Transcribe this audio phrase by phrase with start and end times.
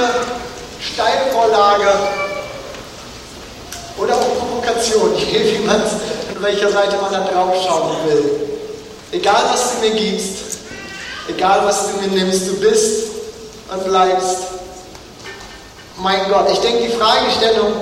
[0.00, 0.10] eine
[0.80, 1.92] Steilvorlage
[3.98, 8.48] oder auch Provokation, je wie man an welcher Seite man da drauf schauen will.
[9.12, 10.58] Egal was du mir gibst,
[11.28, 13.08] egal was du mir nimmst, du bist
[13.72, 14.38] und bleibst
[15.98, 16.50] mein Gott.
[16.50, 17.72] Ich denke, die Fragestellung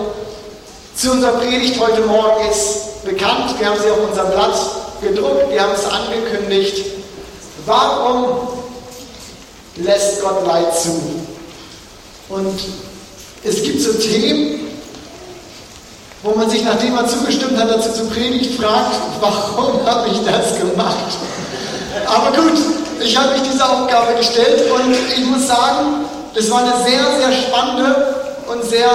[0.97, 3.59] zu unserer Predigt heute Morgen ist bekannt.
[3.59, 4.59] Wir haben sie auf unserem Blatt
[5.01, 6.85] gedruckt, wir haben es angekündigt.
[7.65, 8.49] Warum
[9.77, 11.01] lässt Gott Leid zu?
[12.29, 12.61] Und
[13.45, 14.61] es gibt so Themen,
[16.23, 20.59] wo man sich, nachdem man zugestimmt hat, dazu zur Predigt fragt, warum habe ich das
[20.59, 21.17] gemacht?
[22.07, 22.59] Aber gut,
[23.01, 27.33] ich habe mich dieser Aufgabe gestellt und ich muss sagen, das war eine sehr, sehr
[27.33, 28.15] spannende
[28.51, 28.91] und sehr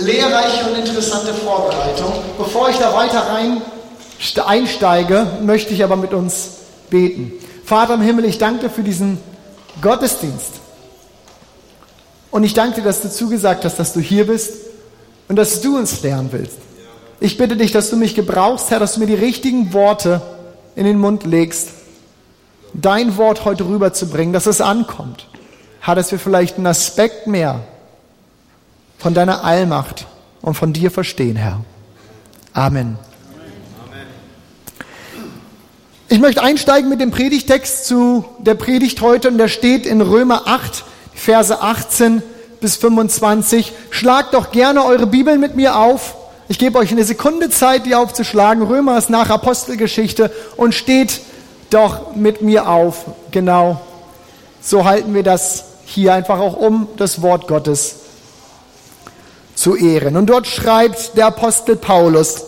[0.00, 2.12] lehrreiche und interessante Vorbereitung.
[2.36, 3.62] Bevor ich da weiter rein
[4.44, 6.50] einsteige, möchte ich aber mit uns
[6.90, 7.32] beten.
[7.64, 9.20] Vater im Himmel, ich danke dir für diesen
[9.80, 10.57] Gottesdienst.
[12.30, 14.52] Und ich danke dir, dass du zugesagt hast, dass du hier bist
[15.28, 16.58] und dass du uns lernen willst.
[17.20, 20.22] Ich bitte dich, dass du mich gebrauchst, Herr, dass du mir die richtigen Worte
[20.76, 21.70] in den Mund legst,
[22.74, 25.26] dein Wort heute rüberzubringen, dass es ankommt.
[25.80, 27.60] Herr, dass wir vielleicht einen Aspekt mehr
[28.98, 30.06] von deiner Allmacht
[30.42, 31.60] und von dir verstehen, Herr.
[32.52, 32.98] Amen.
[36.10, 40.42] Ich möchte einsteigen mit dem Predigtext zu der Predigt heute und der steht in Römer
[40.46, 40.84] 8,
[41.18, 42.22] Verse 18
[42.60, 43.72] bis 25.
[43.90, 46.14] Schlagt doch gerne eure Bibeln mit mir auf.
[46.48, 48.62] Ich gebe euch eine Sekunde Zeit, die aufzuschlagen.
[48.62, 51.20] Römer ist nach Apostelgeschichte und steht
[51.70, 53.04] doch mit mir auf.
[53.30, 53.80] Genau.
[54.62, 57.96] So halten wir das hier einfach auch um, das Wort Gottes
[59.54, 60.16] zu ehren.
[60.16, 62.44] Und dort schreibt der Apostel Paulus,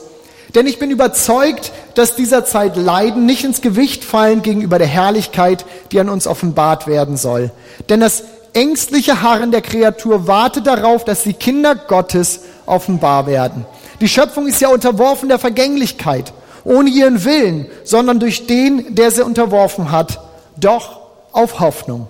[0.54, 5.64] denn ich bin überzeugt, dass dieser Zeit Leiden nicht ins Gewicht fallen gegenüber der Herrlichkeit,
[5.92, 7.50] die an uns offenbart werden soll.
[7.88, 13.66] Denn das ängstliche Harren der Kreatur wartet darauf, dass die Kinder Gottes offenbar werden.
[14.00, 16.32] Die Schöpfung ist ja unterworfen der Vergänglichkeit,
[16.64, 20.20] ohne ihren Willen, sondern durch den, der sie unterworfen hat,
[20.56, 21.00] doch
[21.32, 22.08] auf Hoffnung.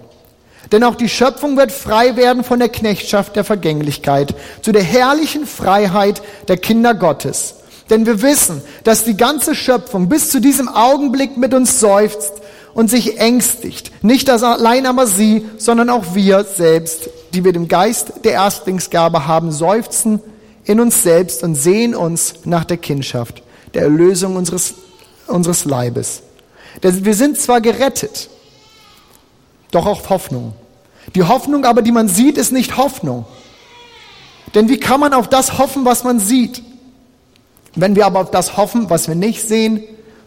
[0.73, 5.47] Denn auch die Schöpfung wird frei werden von der Knechtschaft der Vergänglichkeit zu der herrlichen
[5.47, 7.57] Freiheit der Kinder Gottes.
[7.89, 12.40] Denn wir wissen, dass die ganze Schöpfung bis zu diesem Augenblick mit uns seufzt
[12.75, 13.93] und sich ängstigt.
[14.03, 19.53] Nicht allein aber sie, sondern auch wir selbst, die wir dem Geist der Erstlingsgabe haben,
[19.53, 20.21] seufzen
[20.65, 23.43] in uns selbst und sehen uns nach der Kindschaft,
[23.75, 24.75] der Erlösung unseres,
[25.27, 26.23] unseres Leibes.
[26.83, 28.29] Denn wir sind zwar gerettet,
[29.71, 30.55] doch auch Hoffnung.
[31.15, 33.25] Die Hoffnung aber, die man sieht, ist nicht Hoffnung.
[34.55, 36.63] Denn wie kann man auf das hoffen, was man sieht?
[37.75, 39.83] Wenn wir aber auf das hoffen, was wir nicht sehen,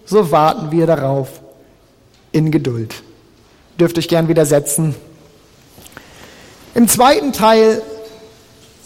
[0.06, 1.43] so warten wir darauf
[2.34, 2.96] in Geduld.
[3.80, 4.94] Dürft euch gern widersetzen.
[6.76, 7.82] Im zweiten Teil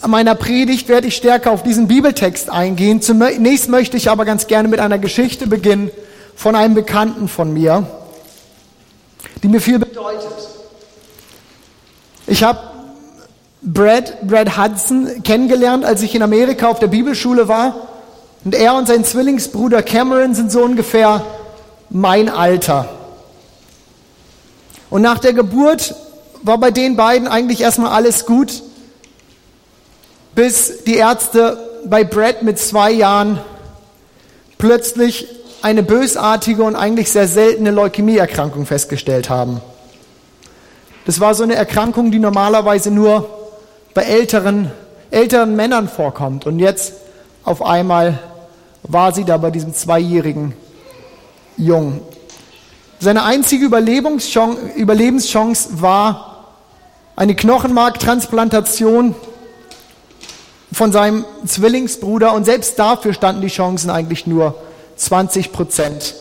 [0.06, 3.02] meiner Predigt werde ich stärker auf diesen Bibeltext eingehen.
[3.02, 5.90] Zunächst möchte ich aber ganz gerne mit einer Geschichte beginnen
[6.36, 7.86] von einem Bekannten von mir,
[9.42, 10.28] die mir viel bedeutet.
[12.26, 12.60] Ich habe
[13.62, 17.88] Brad, Brad Hudson kennengelernt, als ich in Amerika auf der Bibelschule war.
[18.44, 21.24] Und er und sein Zwillingsbruder Cameron sind so ungefähr
[21.90, 22.97] mein Alter.
[24.90, 25.94] Und nach der Geburt
[26.42, 28.62] war bei den beiden eigentlich erstmal alles gut,
[30.34, 33.40] bis die Ärzte bei Brad mit zwei Jahren
[34.56, 35.26] plötzlich
[35.62, 39.60] eine bösartige und eigentlich sehr seltene Leukämieerkrankung festgestellt haben.
[41.04, 43.28] Das war so eine Erkrankung, die normalerweise nur
[43.94, 44.70] bei älteren,
[45.10, 46.46] älteren Männern vorkommt.
[46.46, 46.92] Und jetzt
[47.44, 48.18] auf einmal
[48.82, 50.54] war sie da bei diesem zweijährigen
[51.56, 52.00] Jungen.
[53.00, 56.54] Seine einzige Überlebenschance war
[57.14, 59.14] eine Knochenmarktransplantation
[60.72, 64.60] von seinem Zwillingsbruder und selbst dafür standen die Chancen eigentlich nur
[64.96, 66.16] 20 Prozent,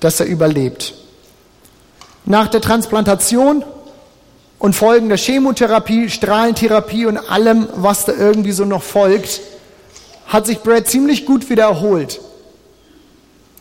[0.00, 0.94] dass er überlebt.
[2.24, 3.64] Nach der Transplantation
[4.58, 9.40] und folgender Chemotherapie, Strahlentherapie und allem, was da irgendwie so noch folgt,
[10.26, 12.20] hat sich Brad ziemlich gut wieder erholt,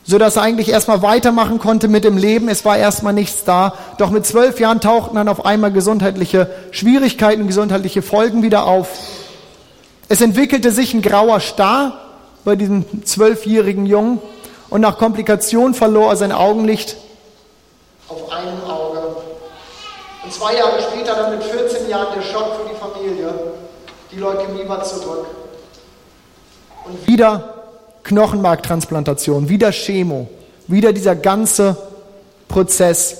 [0.09, 2.49] sodass er eigentlich erstmal weitermachen konnte mit dem Leben.
[2.49, 3.75] Es war erstmal nichts da.
[3.99, 8.89] Doch mit zwölf Jahren tauchten dann auf einmal gesundheitliche Schwierigkeiten, gesundheitliche Folgen wieder auf.
[10.07, 11.99] Es entwickelte sich ein grauer Star
[12.43, 14.19] bei diesem zwölfjährigen Jungen
[14.71, 16.97] und nach Komplikationen verlor er sein Augenlicht
[18.07, 19.15] auf einem Auge.
[20.23, 23.31] Und zwei Jahre später, dann mit 14 Jahren, der Schock für die Familie.
[24.11, 25.27] Die Leukämie war zurück.
[26.85, 27.58] Und wieder
[28.09, 30.27] Knochenmarktransplantation, wieder Chemo,
[30.67, 31.77] wieder dieser ganze
[32.47, 33.17] Prozess,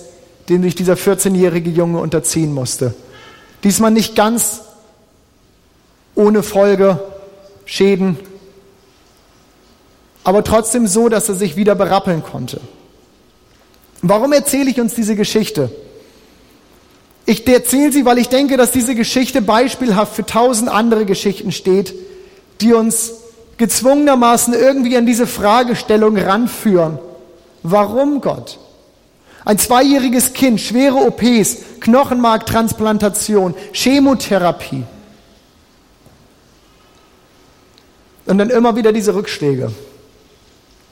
[0.50, 2.96] den sich dieser 14-jährige Junge unterziehen musste.
[3.64, 4.62] Diesmal nicht ganz
[6.16, 7.00] ohne Folge,
[7.66, 8.18] Schäden,
[10.24, 12.60] aber trotzdem so, dass er sich wieder berappeln konnte.
[14.02, 15.70] Warum erzähle ich uns diese Geschichte?
[17.28, 21.94] Ich erzähle sie, weil ich denke, dass diese Geschichte beispielhaft für tausend andere Geschichten steht,
[22.60, 23.14] die uns
[23.60, 26.98] gezwungenermaßen irgendwie an diese Fragestellung ranführen.
[27.62, 28.58] Warum Gott?
[29.46, 34.84] Ein zweijähriges Kind, schwere OPs, Knochenmarktransplantation, Chemotherapie.
[38.26, 39.72] Und dann immer wieder diese Rückschläge.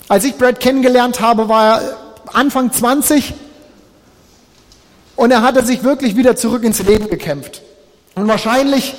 [0.10, 1.98] Als ich Brad kennengelernt habe, war er
[2.34, 3.34] Anfang 20
[5.16, 7.62] und er hatte sich wirklich wieder zurück ins Leben gekämpft.
[8.16, 8.96] Und wahrscheinlich,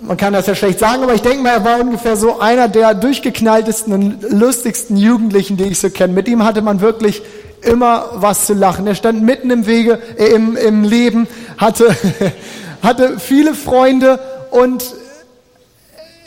[0.00, 2.68] man kann das ja schlecht sagen, aber ich denke mal, er war ungefähr so einer
[2.68, 6.12] der durchgeknalltesten und lustigsten Jugendlichen, die ich so kenne.
[6.12, 7.22] Mit ihm hatte man wirklich
[7.62, 8.86] immer was zu lachen.
[8.86, 11.94] Er stand mitten im Wege, äh, im, im Leben, hatte,
[12.82, 14.18] hatte viele Freunde
[14.50, 14.84] und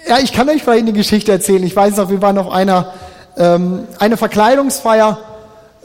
[0.08, 1.64] ja, ich kann euch vielleicht eine Geschichte erzählen.
[1.64, 2.94] Ich weiß noch, wir waren auf einer
[3.38, 5.18] ähm, eine Verkleidungsfeier,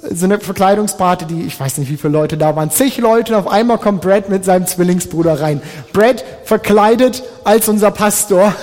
[0.03, 3.41] so eine Verkleidungsparty, die, ich weiß nicht, wie viele Leute da waren, zig Leute, und
[3.41, 5.61] auf einmal kommt Brad mit seinem Zwillingsbruder rein.
[5.93, 8.55] Brad verkleidet als unser Pastor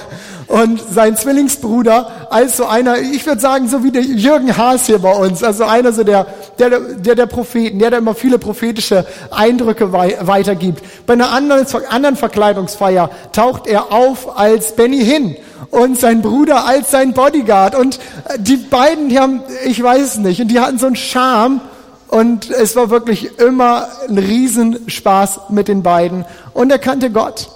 [0.56, 5.00] und sein Zwillingsbruder als so einer, ich würde sagen, so wie der Jürgen Haas hier
[5.00, 9.06] bei uns, also einer so der, der, der, der Propheten, der da immer viele prophetische
[9.32, 10.82] Eindrücke wei weitergibt.
[11.06, 15.36] Bei einer anderen, anderen Verkleidungsfeier taucht er auf als Benny Hinn
[15.72, 18.00] und sein Bruder als sein Bodyguard und
[18.38, 21.60] die beiden, die haben, ich weiß es nicht, und die hatten so einen Charme,
[22.08, 26.24] und es war wirklich immer ein Riesenspaß mit den beiden.
[26.54, 27.50] Und er kannte Gott.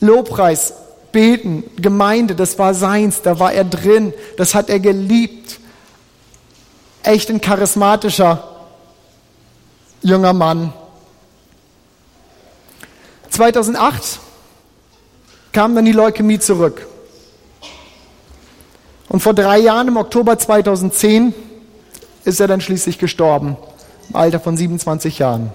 [0.00, 0.72] Lobpreis
[1.16, 5.60] Beten, Gemeinde, das war seins, da war er drin, das hat er geliebt.
[7.02, 8.46] Echt ein charismatischer
[10.02, 10.74] junger Mann.
[13.30, 14.20] 2008
[15.52, 16.86] kam dann die Leukämie zurück.
[19.08, 21.32] Und vor drei Jahren, im Oktober 2010,
[22.26, 23.56] ist er dann schließlich gestorben,
[24.10, 25.50] im Alter von 27 Jahren.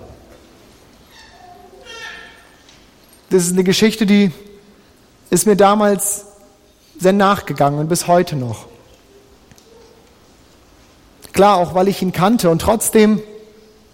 [3.30, 4.32] Das ist eine Geschichte, die
[5.32, 6.26] ist mir damals
[7.00, 8.68] sehr nachgegangen und bis heute noch.
[11.34, 13.24] Klar, auch weil ich ihn kannte und trotzdem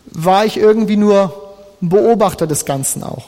[0.05, 3.25] war ich irgendwie nur ein Beobachter des Ganzen auch.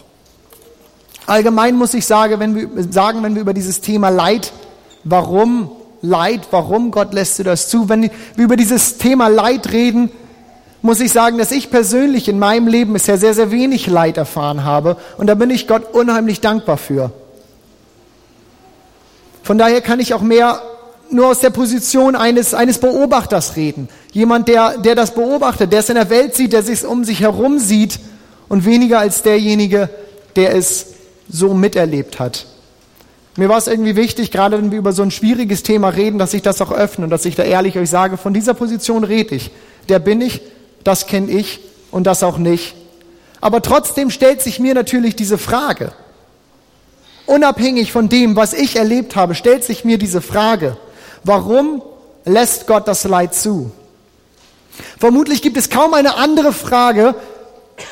[1.27, 4.51] Allgemein muss ich sagen, wenn wir, sagen, wenn wir über dieses Thema Leid,
[5.03, 5.71] warum
[6.01, 10.09] Leid, warum Gott lässt du das zu, wenn wir über dieses Thema Leid reden,
[10.81, 14.63] muss ich sagen, dass ich persönlich in meinem Leben bisher sehr, sehr wenig Leid erfahren
[14.63, 17.11] habe und da bin ich Gott unheimlich dankbar für.
[19.49, 20.61] Von daher kann ich auch mehr
[21.09, 23.89] nur aus der Position eines, eines Beobachters reden.
[24.11, 27.21] Jemand, der, der das beobachtet, der es in der Welt sieht, der sich um sich
[27.21, 27.99] herum sieht
[28.47, 29.89] und weniger als derjenige,
[30.35, 30.93] der es
[31.27, 32.45] so miterlebt hat.
[33.37, 36.35] Mir war es irgendwie wichtig, gerade wenn wir über so ein schwieriges Thema reden, dass
[36.35, 39.33] ich das auch öffne und dass ich da ehrlich euch sage, von dieser Position rede
[39.33, 39.49] ich.
[39.89, 40.41] Der bin ich,
[40.83, 41.59] das kenne ich
[41.89, 42.75] und das auch nicht.
[43.41, 45.91] Aber trotzdem stellt sich mir natürlich diese Frage,
[47.29, 50.77] Unabhängig von dem, was ich erlebt habe, stellt sich mir diese Frage,
[51.23, 51.83] warum
[52.25, 53.69] lässt Gott das Leid zu?
[54.97, 57.13] Vermutlich gibt es kaum eine andere Frage,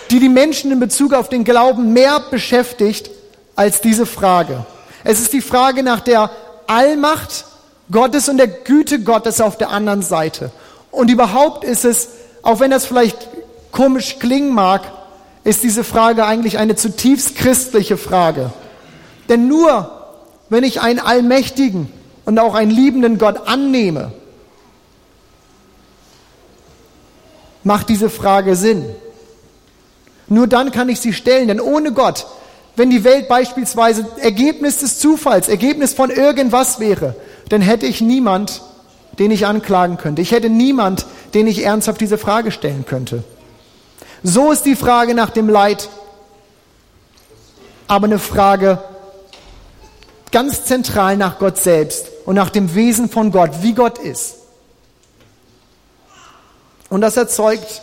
[0.09, 3.11] die die Menschen in Bezug auf den Glauben mehr beschäftigt
[3.55, 4.65] als diese Frage.
[5.03, 6.31] Es ist die Frage nach der
[6.65, 7.45] Allmacht
[7.91, 10.49] Gottes und der Güte Gottes auf der anderen Seite.
[10.89, 12.07] Und überhaupt ist es,
[12.41, 13.27] auch wenn das vielleicht
[13.71, 14.91] komisch klingen mag,
[15.43, 18.51] ist diese Frage eigentlich eine zutiefst christliche Frage.
[19.29, 19.91] Denn nur
[20.49, 21.91] wenn ich einen allmächtigen
[22.25, 24.11] und auch einen liebenden Gott annehme,
[27.63, 28.85] macht diese Frage Sinn.
[30.27, 32.27] Nur dann kann ich sie stellen, denn ohne Gott,
[32.75, 37.15] wenn die Welt beispielsweise Ergebnis des Zufalls, Ergebnis von irgendwas wäre,
[37.49, 38.61] dann hätte ich niemand,
[39.19, 40.21] den ich anklagen könnte.
[40.21, 43.23] Ich hätte niemand, den ich ernsthaft diese Frage stellen könnte.
[44.23, 45.89] So ist die Frage nach dem Leid
[47.87, 48.79] aber eine Frage
[50.37, 54.35] ganz zentral nach Gott selbst und nach dem Wesen von Gott, wie Gott ist.
[56.89, 57.81] Und das erzeugt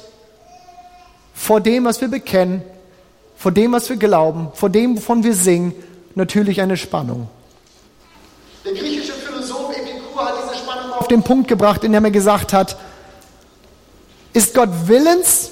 [1.34, 2.62] vor dem, was wir bekennen,
[3.36, 5.74] vor dem, was wir glauben, vor dem, wovon wir singen,
[6.14, 7.26] natürlich eine Spannung.
[8.64, 12.76] Der griechische Philosoph Epikur hat diese Spannung auf den Punkt gebracht, indem er gesagt hat,
[14.32, 15.50] ist Gott willens,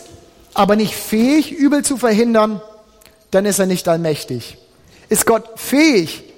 [0.55, 2.63] aber nicht fähig, Übel zu verhindern,
[3.33, 4.57] dann ist er nicht allmächtig.
[5.09, 6.32] Ist Gott fähig,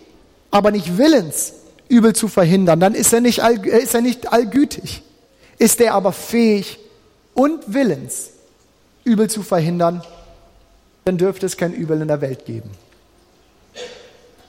[0.54, 1.52] aber nicht willens,
[1.88, 5.02] Übel zu verhindern, dann ist er nicht, all, äh, ist er nicht allgütig.
[5.58, 6.78] Ist er aber fähig
[7.34, 8.30] und willens,
[9.02, 10.04] Übel zu verhindern,
[11.04, 12.70] dann dürfte es kein Übel in der Welt geben.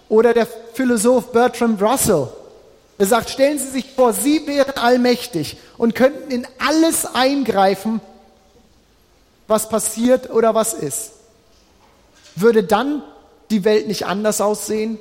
[0.07, 2.27] Oder der Philosoph Bertrand Russell.
[2.99, 7.99] Er sagt, stellen Sie sich vor, Sie wären allmächtig und könnten in alles eingreifen,
[9.47, 11.13] was passiert oder was ist.
[12.35, 13.01] Würde dann
[13.49, 14.99] die Welt nicht anders aussehen?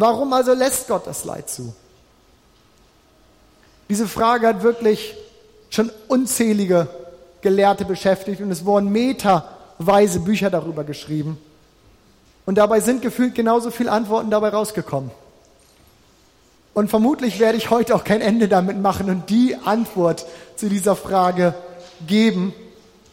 [0.00, 1.74] Warum also lässt Gott das Leid zu?
[3.88, 5.16] Diese Frage hat wirklich
[5.70, 6.86] schon unzählige
[7.40, 11.36] Gelehrte beschäftigt und es wurden meterweise Bücher darüber geschrieben.
[12.46, 15.10] Und dabei sind gefühlt genauso viele Antworten dabei rausgekommen.
[16.74, 20.94] Und vermutlich werde ich heute auch kein Ende damit machen und die Antwort zu dieser
[20.94, 21.54] Frage
[22.06, 22.54] geben.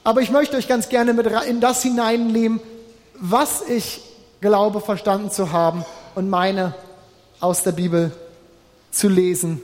[0.03, 2.59] Aber ich möchte euch ganz gerne in das hineinnehmen,
[3.19, 4.01] was ich
[4.39, 5.83] glaube verstanden zu haben
[6.15, 6.73] und meine
[7.39, 8.11] aus der Bibel
[8.91, 9.61] zu lesen,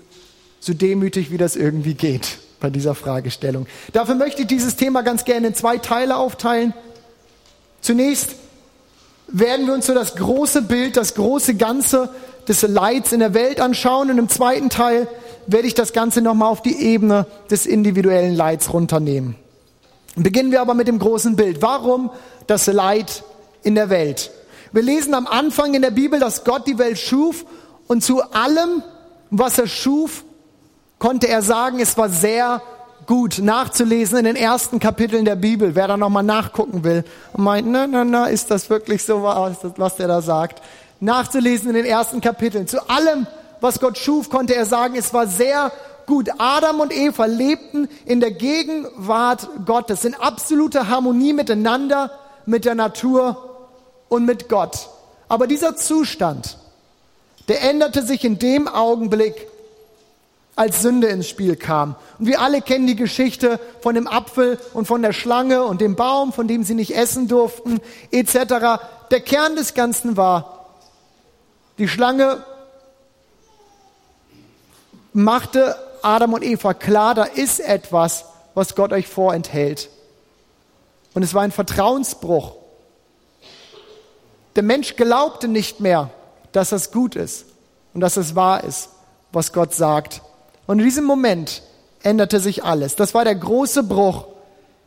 [0.60, 3.65] so demütig wie das irgendwie geht bei dieser Fragestellung.
[3.93, 6.74] Dafür möchte ich dieses Thema ganz gerne in zwei Teile aufteilen.
[7.81, 8.36] Zunächst
[9.27, 12.10] werden wir uns so das große Bild, das große Ganze
[12.48, 15.08] des Leids in der Welt anschauen und im zweiten Teil
[15.48, 19.36] werde ich das Ganze nochmal auf die Ebene des individuellen Leids runternehmen.
[20.15, 21.62] Beginnen wir aber mit dem großen Bild.
[21.62, 22.12] Warum
[22.46, 23.24] das Leid
[23.63, 24.31] in der Welt?
[24.74, 27.46] Wir lesen am Anfang in der Bibel, dass Gott die Welt schuf
[27.88, 28.84] und zu allem,
[29.30, 30.24] was er schuf,
[30.98, 32.62] konnte er sagen, es war sehr
[33.06, 35.75] gut nachzulesen in den ersten Kapiteln der Bibel.
[35.75, 39.96] Wer da nochmal nachgucken will und meint, na, na, na, ist das wirklich so, was
[39.98, 40.62] der da sagt?
[41.01, 42.68] Nachzulesen in den ersten Kapiteln.
[42.68, 43.28] Zu allem,
[43.60, 45.74] was Gott schuf, konnte er sagen, es war sehr
[46.06, 46.30] gut.
[46.38, 52.12] Adam und Eva lebten in der Gegenwart Gottes, in absoluter Harmonie miteinander,
[52.46, 53.50] mit der Natur
[54.12, 54.89] und mit Gott.
[55.30, 56.58] Aber dieser Zustand,
[57.48, 59.48] der änderte sich in dem Augenblick,
[60.58, 61.96] als Sünde ins Spiel kam.
[62.20, 65.96] Und wir alle kennen die Geschichte von dem Apfel und von der Schlange und dem
[65.96, 67.80] Baum, von dem sie nicht essen durften,
[68.12, 68.82] etc.
[69.12, 70.68] Der Kern des Ganzen war,
[71.77, 72.44] die Schlange
[75.13, 79.89] machte Adam und Eva klar, da ist etwas, was Gott euch vorenthält.
[81.13, 82.61] Und es war ein Vertrauensbruch.
[84.55, 86.10] Der Mensch glaubte nicht mehr,
[86.51, 87.46] dass das gut ist
[87.93, 88.89] und dass es wahr ist,
[89.31, 90.22] was Gott sagt.
[90.67, 91.62] Und in diesem Moment
[92.03, 92.96] änderte sich alles.
[92.96, 94.25] Das war der große Bruch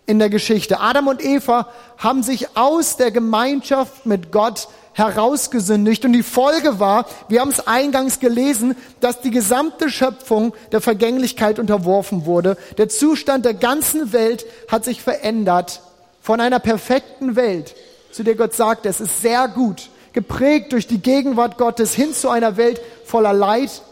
[0.07, 0.81] in der Geschichte.
[0.81, 6.05] Adam und Eva haben sich aus der Gemeinschaft mit Gott herausgesündigt.
[6.05, 11.59] Und die Folge war, wir haben es eingangs gelesen, dass die gesamte Schöpfung der Vergänglichkeit
[11.59, 12.57] unterworfen wurde.
[12.79, 15.81] Der Zustand der ganzen Welt hat sich verändert
[16.21, 17.75] von einer perfekten Welt,
[18.15, 22.31] zu der Gott sagte, es ist sehr gut, geprägt durch die Gegenwart Gottes hin zu
[22.31, 23.83] einer Welt voller Leid,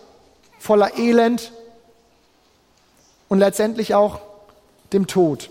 [0.61, 1.51] voller Elend
[3.29, 4.21] und letztendlich auch
[4.93, 5.51] dem Tod.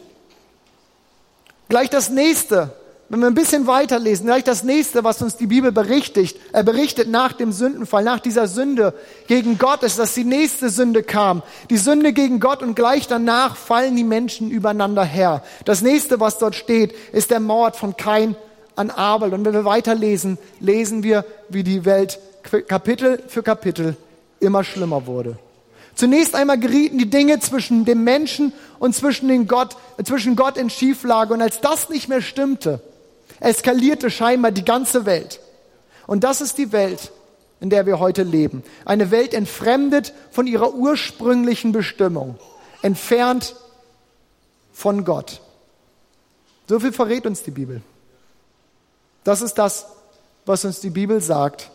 [1.68, 2.74] Gleich das nächste,
[3.10, 7.10] wenn wir ein bisschen weiterlesen, gleich das nächste, was uns die Bibel berichtigt, er berichtet
[7.10, 8.94] nach dem Sündenfall, nach dieser Sünde
[9.28, 11.44] gegen Gott, ist, dass die nächste Sünde kam.
[11.70, 15.44] Die Sünde gegen Gott und gleich danach fallen die Menschen übereinander her.
[15.66, 18.38] Das nächste, was dort steht, ist der Mord von Kain
[18.76, 19.34] an Abel.
[19.34, 23.96] Und wenn wir weiterlesen, lesen wir, wie die Welt Kapitel für Kapitel
[24.40, 25.38] immer schlimmer wurde.
[25.96, 30.70] Zunächst einmal gerieten die Dinge zwischen dem Menschen und zwischen, den Gott, zwischen Gott in
[30.70, 31.34] Schieflage.
[31.34, 32.82] Und als das nicht mehr stimmte,
[33.40, 35.40] eskalierte scheinbar die ganze Welt.
[36.08, 37.12] Und das ist die Welt,
[37.60, 38.64] in der wir heute leben.
[38.86, 42.38] Eine Welt entfremdet von ihrer ursprünglichen Bestimmung,
[42.82, 43.56] entfernt
[44.74, 45.42] von Gott.
[46.68, 47.82] So viel verrät uns die Bibel.
[49.24, 49.86] Das ist das,
[50.46, 51.70] was uns die Bibel sagt.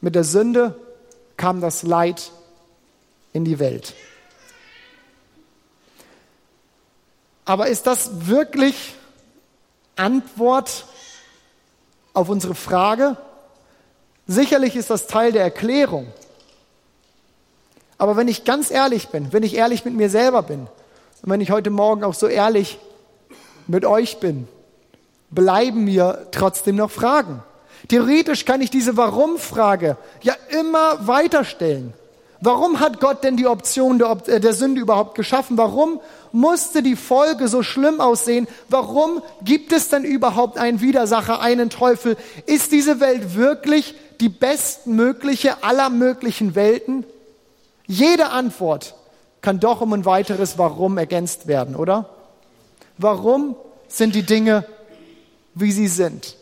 [0.00, 0.78] Mit der Sünde
[1.36, 2.30] kam das Leid
[3.32, 3.94] in die Welt.
[7.44, 8.94] Aber ist das wirklich
[9.96, 10.84] Antwort
[12.12, 13.16] auf unsere Frage?
[14.26, 16.12] Sicherlich ist das Teil der Erklärung.
[17.96, 21.40] Aber wenn ich ganz ehrlich bin, wenn ich ehrlich mit mir selber bin und wenn
[21.40, 22.78] ich heute Morgen auch so ehrlich
[23.66, 24.46] mit euch bin,
[25.30, 27.42] bleiben mir trotzdem noch Fragen.
[27.88, 31.94] Theoretisch kann ich diese Warum-Frage ja immer weiter stellen.
[32.40, 35.58] Warum hat Gott denn die Option der, äh, der, Sünde überhaupt geschaffen?
[35.58, 38.46] Warum musste die Folge so schlimm aussehen?
[38.68, 42.16] Warum gibt es denn überhaupt einen Widersacher, einen Teufel?
[42.46, 47.04] Ist diese Welt wirklich die bestmögliche aller möglichen Welten?
[47.86, 48.94] Jede Antwort
[49.40, 52.08] kann doch um ein weiteres Warum ergänzt werden, oder?
[52.98, 53.56] Warum
[53.88, 54.64] sind die Dinge,
[55.60, 56.36] wie sie sind?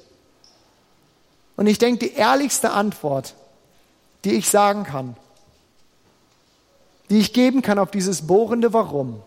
[1.56, 3.34] Und ich denke, die ehrlichste Antwort,
[4.24, 5.16] die ich sagen kann,
[7.08, 9.22] die ich geben kann auf dieses bohrende Warum,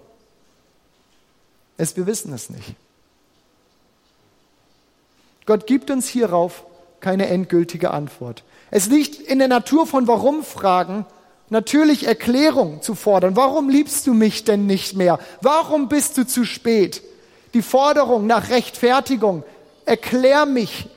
[1.77, 2.75] ist, wir wissen es nicht.
[5.45, 6.65] Gott gibt uns hierauf
[6.99, 8.43] keine endgültige Antwort.
[8.69, 11.05] Es liegt in der Natur von Warum-Fragen,
[11.49, 13.35] natürlich Erklärung zu fordern.
[13.35, 15.19] Warum liebst du mich denn nicht mehr?
[15.41, 17.01] Warum bist du zu spät?
[17.53, 19.43] Die Forderung nach Rechtfertigung,
[19.89, 20.87] erklär mich,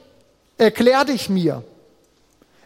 [0.58, 1.64] erklär dich mir.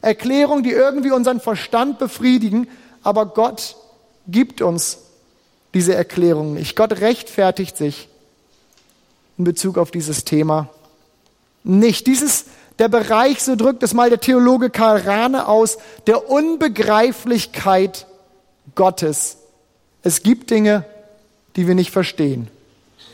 [0.03, 2.69] Erklärung, die irgendwie unseren Verstand befriedigen,
[3.03, 3.77] aber Gott
[4.27, 4.99] gibt uns
[5.73, 6.75] diese Erklärung nicht.
[6.75, 8.09] Gott rechtfertigt sich
[9.39, 10.69] in Bezug auf dieses Thema
[11.63, 12.09] nicht.
[12.09, 12.47] Dieses,
[12.81, 15.79] der Bereich, so drückt es mal der Theologe Karl Rahne aus,
[16.09, 18.07] der Unbegreiflichkeit
[18.75, 19.39] Gottes.
[20.03, 20.85] Es gibt Dinge,
[21.55, 22.49] die wir nicht verstehen.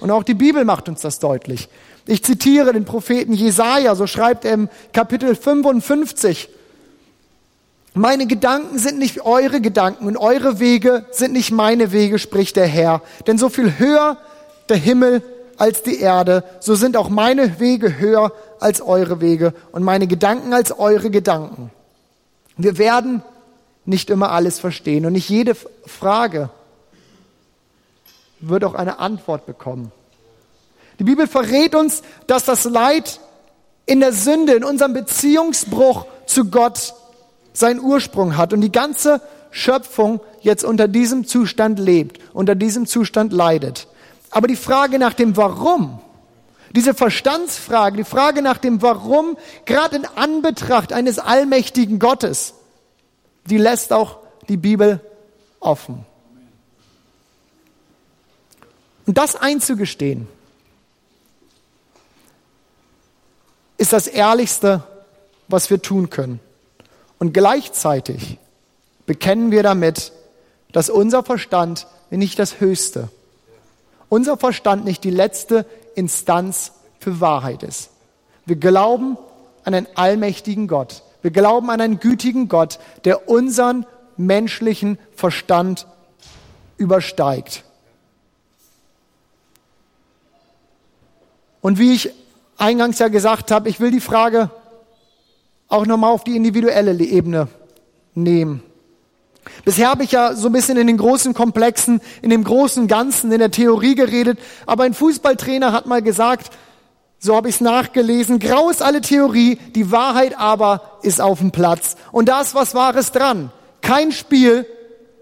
[0.01, 1.69] Und auch die Bibel macht uns das deutlich.
[2.07, 6.49] Ich zitiere den Propheten Jesaja, so schreibt er im Kapitel 55.
[7.95, 12.67] Meine Gedanken sind nicht eure Gedanken und eure Wege sind nicht meine Wege, spricht der
[12.67, 13.03] Herr.
[13.27, 14.17] Denn so viel höher
[14.69, 15.23] der Himmel
[15.59, 20.55] als die Erde, so sind auch meine Wege höher als eure Wege und meine Gedanken
[20.55, 21.71] als eure Gedanken.
[22.57, 23.23] Wir werden
[23.85, 25.55] nicht immer alles verstehen und nicht jede
[25.87, 26.51] Frage
[28.41, 29.93] wird auch eine Antwort bekommen.
[31.03, 33.19] Die Bibel verrät uns, dass das Leid
[33.87, 36.95] in der Sünde, in unserem Beziehungsbruch zu Gott
[37.53, 43.33] seinen Ursprung hat und die ganze Schöpfung jetzt unter diesem Zustand lebt, unter diesem Zustand
[43.33, 43.89] leidet.
[44.31, 45.99] Aber die Frage nach dem Warum,
[46.71, 52.55] diese Verstandsfrage, die Frage nach dem Warum, gerade in Anbetracht eines allmächtigen Gottes,
[53.47, 54.19] die lässt auch
[54.49, 55.01] die Bibel
[55.59, 56.07] offen.
[59.05, 60.29] Und das einzugestehen,
[63.83, 64.85] ist das Ehrlichste,
[65.49, 66.39] was wir tun können.
[67.19, 68.39] Und gleichzeitig
[69.07, 70.13] bekennen wir damit,
[70.71, 73.09] dass unser Verstand nicht das Höchste,
[74.09, 76.71] unser Verstand nicht die letzte Instanz
[77.01, 77.91] für Wahrheit ist.
[78.47, 79.19] Wir glauben
[79.65, 81.03] an einen allmächtigen Gott.
[81.21, 83.85] Wir glauben an einen gütigen Gott, der unseren
[84.17, 85.89] menschlichen Verstand
[86.77, 87.65] übersteigt.
[91.61, 92.13] Und wie ich
[92.63, 94.51] eingangs ja gesagt habe, ich will die Frage
[95.69, 97.49] auch nochmal auf die individuelle Ebene
[98.15, 98.63] nehmen.
[99.65, 103.33] Bisher habe ich ja so ein bisschen in den großen Komplexen, in dem großen Ganzen,
[103.33, 106.53] in der Theorie geredet, aber ein Fußballtrainer hat mal gesagt,
[107.19, 111.51] so habe ich es nachgelesen, grau ist alle Theorie, die Wahrheit aber ist auf dem
[111.51, 111.97] Platz.
[112.13, 113.51] Und da ist was Wahres dran.
[113.81, 114.67] Kein Spiel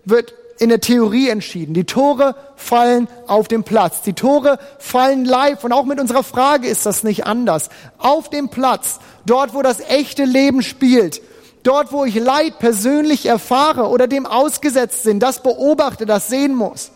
[0.04, 1.72] wird in der Theorie entschieden.
[1.72, 4.02] Die Tore fallen auf dem Platz.
[4.02, 5.64] Die Tore fallen live.
[5.64, 7.70] Und auch mit unserer Frage ist das nicht anders.
[7.96, 11.22] Auf dem Platz, dort wo das echte Leben spielt,
[11.62, 16.90] dort wo ich Leid persönlich erfahre oder dem ausgesetzt bin, das beobachte, das sehen muss.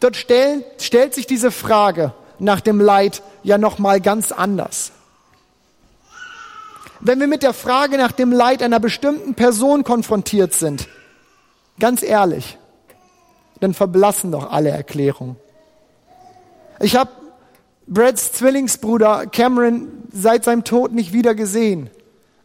[0.00, 4.92] Dort stellen, stellt sich diese Frage nach dem Leid ja nochmal ganz anders.
[7.00, 10.88] Wenn wir mit der Frage nach dem Leid einer bestimmten Person konfrontiert sind,
[11.78, 12.58] Ganz ehrlich,
[13.60, 15.36] dann verblassen doch alle Erklärungen.
[16.80, 17.10] Ich habe
[17.86, 21.90] Brads Zwillingsbruder Cameron seit seinem Tod nicht wieder gesehen.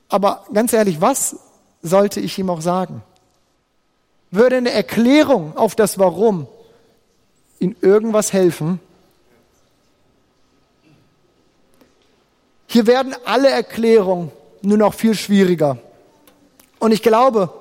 [0.09, 1.37] Aber ganz ehrlich, was
[1.81, 3.03] sollte ich ihm auch sagen?
[4.31, 6.47] Würde eine Erklärung auf das Warum
[7.59, 8.79] ihm irgendwas helfen?
[12.67, 15.77] Hier werden alle Erklärungen nur noch viel schwieriger.
[16.79, 17.53] Und ich glaube,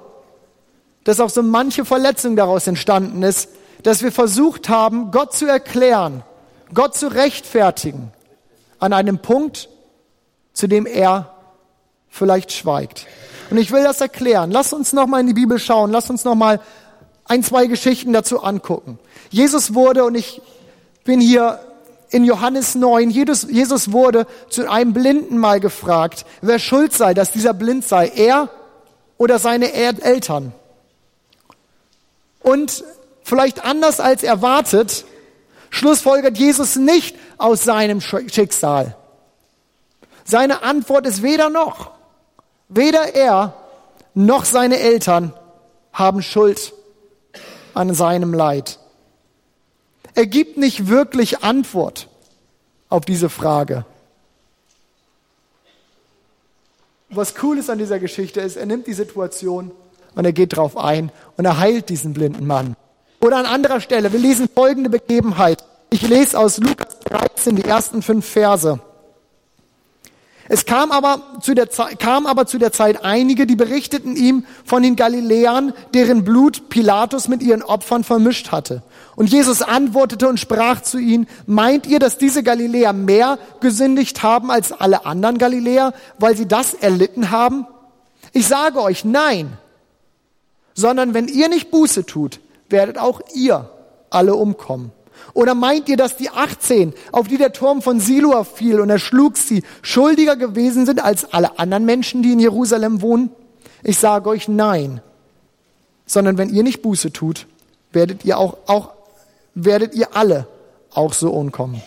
[1.07, 3.49] dass auch so manche Verletzung daraus entstanden ist,
[3.85, 6.25] dass wir versucht haben, Gott zu erklären,
[6.75, 8.11] Gott zu rechtfertigen
[8.81, 9.69] an einem Punkt,
[10.53, 11.33] zu dem er
[12.09, 13.07] vielleicht schweigt.
[13.51, 14.51] Und ich will das erklären.
[14.51, 15.93] Lass uns noch mal in die Bibel schauen.
[15.93, 16.61] Lass uns noch mal
[17.25, 18.99] ein, zwei Geschichten dazu angucken.
[19.31, 20.43] Jesus wurde, und ich
[21.05, 21.61] bin hier
[22.11, 27.31] in Johannes 9, Jesus, Jesus wurde zu einem Blinden mal gefragt, wer schuld sei, dass
[27.31, 28.49] dieser blind sei, er
[29.19, 30.53] oder seine Eltern.
[32.47, 32.85] Und
[33.25, 35.05] vielleicht anders als erwartet,
[35.71, 38.97] schlussfolgert Jesus nicht aus seinem Schicksal.
[40.25, 41.91] Seine Antwort ist weder noch.
[42.69, 43.57] Weder er
[44.15, 45.33] noch seine Eltern
[45.93, 46.73] haben Schuld
[47.75, 48.79] an seinem Leid.
[50.15, 52.09] Er gibt nicht wirklich Antwort
[52.89, 53.85] auf diese Frage.
[57.09, 59.73] Was cool ist an dieser Geschichte ist, er nimmt die Situation
[60.17, 62.75] und er geht drauf ein und er heilt diesen blinden Mann.
[63.21, 65.63] Oder an anderer Stelle, wir lesen folgende Begebenheit.
[65.91, 68.81] Ich lese aus Lukas 13 die ersten fünf Verse.
[70.49, 74.45] Es kam aber, zu der Zeit, kam aber zu der Zeit einige, die berichteten ihm
[74.65, 78.83] von den Galiläern, deren Blut Pilatus mit ihren Opfern vermischt hatte.
[79.17, 84.51] Und Jesus antwortete und sprach zu ihnen, meint ihr, dass diese Galiläer mehr gesündigt haben
[84.51, 87.67] als alle anderen Galiläer, weil sie das erlitten haben?
[88.33, 89.59] Ich sage euch, nein,
[90.77, 93.69] sondern wenn ihr nicht Buße tut, werdet auch ihr
[94.11, 94.93] alle umkommen.
[95.33, 99.37] Oder meint ihr, dass die 18, auf die der Turm von Siloa fiel und erschlug
[99.39, 103.31] sie, schuldiger gewesen sind als alle anderen Menschen, die in Jerusalem wohnen?
[103.83, 105.01] Ich sage euch nein,
[106.05, 107.47] sondern wenn ihr nicht Buße tut,
[107.93, 108.93] werdet ihr auch, auch
[109.55, 110.47] werdet ihr alle
[110.93, 111.83] auch so umkommen.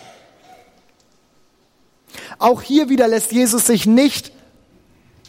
[2.40, 4.32] Auch hier wieder lässt Jesus sich nicht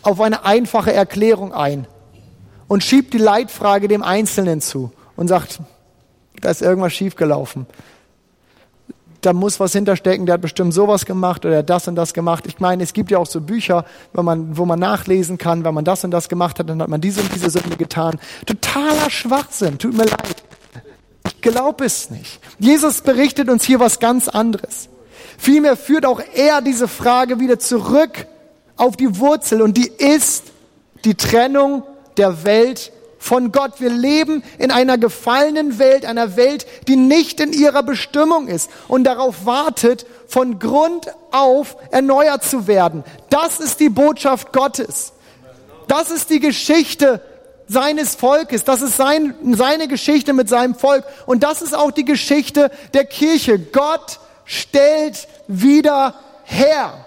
[0.02, 1.86] auf eine einfache Erklärung ein
[2.70, 5.58] und schiebt die Leitfrage dem Einzelnen zu und sagt,
[6.40, 7.66] da ist irgendwas schiefgelaufen.
[9.22, 12.44] Da muss was hinterstecken, der hat bestimmt sowas gemacht oder das und das gemacht.
[12.46, 15.74] Ich meine, es gibt ja auch so Bücher, wo man, wo man nachlesen kann, wenn
[15.74, 18.20] man das und das gemacht hat, dann hat man diese und diese Sünde getan.
[18.46, 20.44] Totaler Schwachsinn, tut mir leid.
[21.24, 22.38] Ich glaube es nicht.
[22.60, 24.88] Jesus berichtet uns hier was ganz anderes.
[25.38, 28.28] Vielmehr führt auch er diese Frage wieder zurück
[28.76, 30.52] auf die Wurzel und die ist
[31.04, 31.82] die Trennung
[32.16, 33.80] der Welt von Gott.
[33.80, 39.04] Wir leben in einer gefallenen Welt, einer Welt, die nicht in ihrer Bestimmung ist und
[39.04, 43.04] darauf wartet, von Grund auf erneuert zu werden.
[43.28, 45.12] Das ist die Botschaft Gottes.
[45.86, 47.20] Das ist die Geschichte
[47.68, 48.64] seines Volkes.
[48.64, 51.04] Das ist sein, seine Geschichte mit seinem Volk.
[51.26, 53.58] Und das ist auch die Geschichte der Kirche.
[53.58, 57.06] Gott stellt wieder her.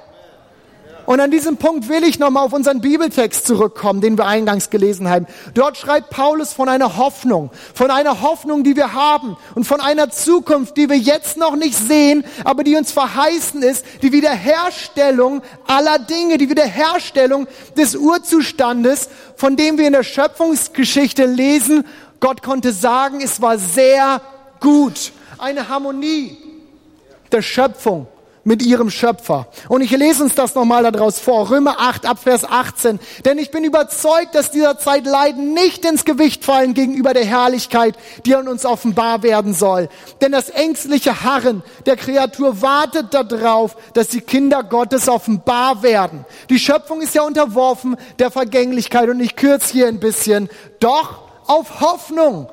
[1.06, 5.10] Und an diesem Punkt will ich nochmal auf unseren Bibeltext zurückkommen, den wir eingangs gelesen
[5.10, 5.28] haben.
[5.54, 10.10] Dort schreibt Paulus von einer Hoffnung, von einer Hoffnung, die wir haben und von einer
[10.10, 16.00] Zukunft, die wir jetzt noch nicht sehen, aber die uns verheißen ist, die Wiederherstellung aller
[16.00, 21.86] Dinge, die Wiederherstellung des Urzustandes, von dem wir in der Schöpfungsgeschichte lesen,
[22.22, 24.22] Gott konnte sagen, es war sehr
[24.62, 25.12] gut.
[25.38, 26.38] Eine Harmonie
[27.34, 28.08] der Schöpfung
[28.44, 29.48] mit ihrem Schöpfer.
[29.70, 31.50] Und ich lese uns das nochmal daraus vor.
[31.50, 33.00] Römer 8 ab Vers 18.
[33.24, 37.96] Denn ich bin überzeugt, dass dieser Zeit Leiden nicht ins Gewicht fallen gegenüber der Herrlichkeit,
[38.26, 39.90] die an uns offenbar werden soll.
[40.22, 46.26] Denn das ängstliche Harren der Kreatur wartet darauf, dass die Kinder Gottes offenbar werden.
[46.50, 50.50] Die Schöpfung ist ja unterworfen der Vergänglichkeit und ich kürze hier ein bisschen.
[50.80, 52.50] Doch auf Hoffnung.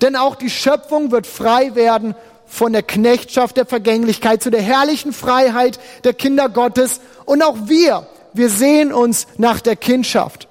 [0.00, 2.14] Denn auch die Schöpfung wird frei werden
[2.48, 7.00] von der Knechtschaft der Vergänglichkeit zu der herrlichen Freiheit der Kinder Gottes.
[7.26, 10.48] Und auch wir, wir sehen uns nach der Kindschaft,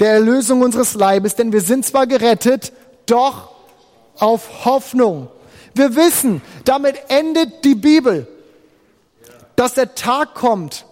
[0.00, 2.72] der Erlösung unseres Leibes, denn wir sind zwar gerettet,
[3.06, 3.50] doch
[4.18, 5.28] auf Hoffnung.
[5.74, 8.26] Wir wissen, damit endet die Bibel,
[9.54, 10.86] dass der Tag kommt,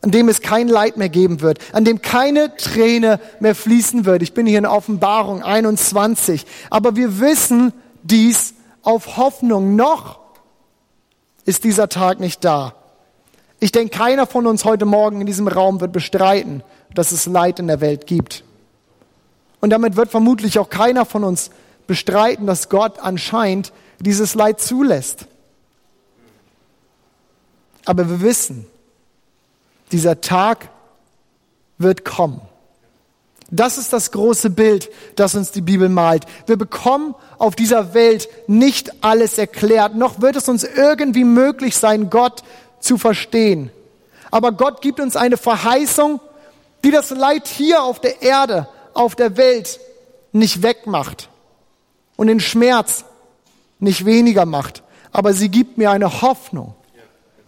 [0.00, 4.22] an dem es kein Leid mehr geben wird, an dem keine Träne mehr fließen wird.
[4.22, 6.44] Ich bin hier in Offenbarung 21.
[6.70, 9.76] Aber wir wissen dies auf Hoffnung.
[9.76, 10.20] Noch
[11.44, 12.74] ist dieser Tag nicht da.
[13.60, 16.62] Ich denke, keiner von uns heute Morgen in diesem Raum wird bestreiten,
[16.94, 18.44] dass es Leid in der Welt gibt.
[19.60, 21.50] Und damit wird vermutlich auch keiner von uns
[21.86, 25.26] bestreiten, dass Gott anscheinend dieses Leid zulässt.
[27.84, 28.66] Aber wir wissen,
[29.92, 30.68] dieser Tag
[31.78, 32.40] wird kommen.
[33.54, 36.24] Das ist das große Bild, das uns die Bibel malt.
[36.46, 42.08] Wir bekommen auf dieser Welt nicht alles erklärt, noch wird es uns irgendwie möglich sein,
[42.08, 42.42] Gott
[42.80, 43.70] zu verstehen.
[44.30, 46.18] Aber Gott gibt uns eine Verheißung,
[46.82, 49.80] die das Leid hier auf der Erde, auf der Welt
[50.32, 51.28] nicht wegmacht
[52.16, 53.04] und den Schmerz
[53.78, 54.82] nicht weniger macht.
[55.12, 56.74] Aber sie gibt mir eine Hoffnung.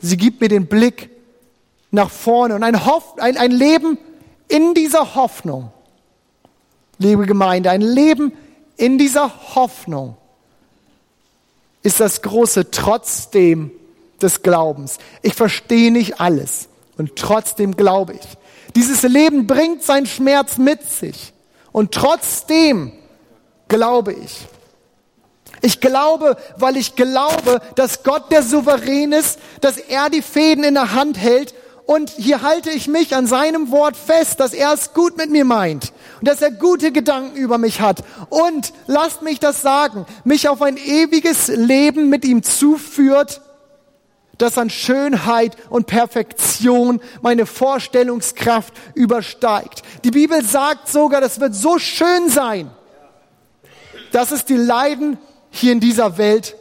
[0.00, 1.08] Sie gibt mir den Blick
[1.90, 3.96] nach vorne und ein, Hoff, ein, ein Leben
[4.48, 5.72] in dieser Hoffnung
[6.98, 8.32] liebe Gemeinde, ein Leben
[8.76, 10.16] in dieser Hoffnung
[11.82, 13.70] ist das große Trotzdem
[14.20, 14.98] des Glaubens.
[15.22, 18.26] Ich verstehe nicht alles und trotzdem glaube ich.
[18.74, 21.32] Dieses Leben bringt seinen Schmerz mit sich
[21.72, 22.92] und trotzdem
[23.68, 24.46] glaube ich.
[25.60, 30.74] Ich glaube, weil ich glaube, dass Gott der Souverän ist, dass er die Fäden in
[30.74, 31.54] der Hand hält
[31.86, 35.44] und hier halte ich mich an seinem Wort fest, dass er es gut mit mir
[35.44, 38.02] meint und dass er gute Gedanken über mich hat.
[38.30, 43.42] Und lasst mich das sagen, mich auf ein ewiges Leben mit ihm zuführt,
[44.38, 49.82] das an Schönheit und Perfektion meine Vorstellungskraft übersteigt.
[50.04, 52.70] Die Bibel sagt sogar, das wird so schön sein,
[54.10, 55.18] dass es die Leiden
[55.50, 56.56] hier in dieser Welt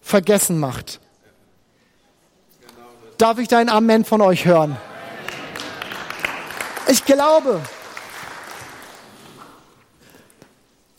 [0.00, 1.00] vergessen macht.
[3.24, 4.76] Darf ich dein Amen von euch hören?
[6.88, 7.62] Ich glaube,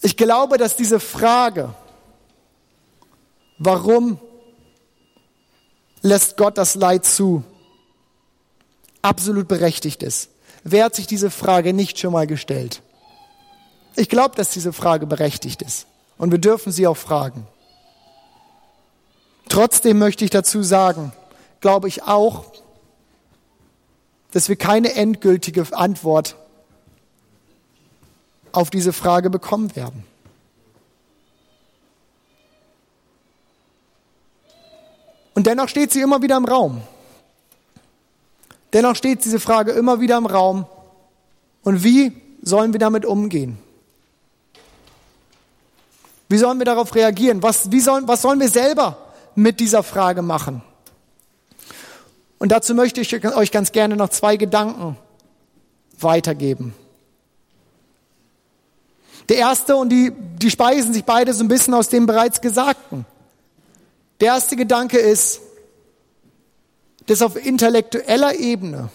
[0.01, 1.75] ich glaube, dass diese Frage,
[3.59, 4.19] warum
[6.01, 7.43] lässt Gott das Leid zu,
[9.03, 10.29] absolut berechtigt ist.
[10.63, 12.81] Wer hat sich diese Frage nicht schon mal gestellt?
[13.95, 15.85] Ich glaube, dass diese Frage berechtigt ist.
[16.17, 17.45] Und wir dürfen sie auch fragen.
[19.47, 21.13] Trotzdem möchte ich dazu sagen,
[21.65, 22.45] glaube ich auch,
[24.29, 26.35] dass wir keine endgültige Antwort
[28.51, 30.03] auf diese Frage bekommen werden.
[35.33, 36.81] Und dennoch steht sie immer wieder im Raum.
[38.71, 40.67] Dennoch steht diese Frage immer wieder im Raum.
[41.63, 43.57] Und wie sollen wir damit umgehen?
[46.29, 47.41] Wie sollen wir darauf reagieren?
[47.41, 48.99] Was, wie sollen, was sollen wir selber
[49.33, 50.61] mit dieser Frage machen?
[52.37, 54.97] Und dazu möchte ich euch ganz gerne noch zwei Gedanken
[55.99, 56.73] weitergeben.
[59.29, 63.05] Der erste, und die, die speisen sich beide so ein bisschen aus dem bereits Gesagten.
[64.19, 65.41] Der erste Gedanke ist,
[67.07, 68.89] dass auf intellektueller Ebene